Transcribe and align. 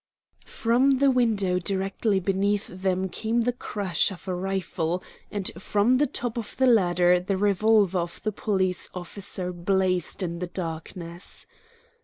From 0.47 0.97
the 0.97 1.11
window 1.11 1.59
directly 1.59 2.19
beneath 2.19 2.65
them 2.65 3.07
came 3.07 3.41
the 3.41 3.53
crash 3.53 4.09
of 4.09 4.27
a 4.27 4.33
rifle, 4.33 5.03
and 5.29 5.51
from 5.59 5.97
the 5.97 6.07
top 6.07 6.39
of 6.39 6.57
the 6.57 6.65
ladder 6.65 7.19
the 7.19 7.37
revolver 7.37 7.99
of 7.99 8.19
the 8.23 8.31
police 8.31 8.89
officer 8.95 9.53
blazed 9.53 10.23
in 10.23 10.39
the 10.39 10.47
darkness. 10.47 11.45